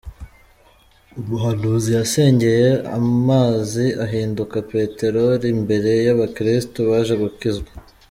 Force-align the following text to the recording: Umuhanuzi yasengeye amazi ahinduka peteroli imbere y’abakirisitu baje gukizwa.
Umuhanuzi 1.19 1.89
yasengeye 1.97 2.69
amazi 2.99 3.85
ahinduka 4.05 4.55
peteroli 4.69 5.45
imbere 5.55 5.91
y’abakirisitu 6.05 6.79
baje 6.91 7.15
gukizwa. 7.23 7.69